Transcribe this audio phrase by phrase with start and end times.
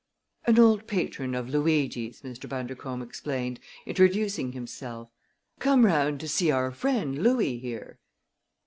[0.45, 2.49] "An old patron of Luigi's," Mr.
[2.49, 5.11] Bundercombe explained, introducing himself
[5.59, 7.99] "come round to see our friend Louis, here."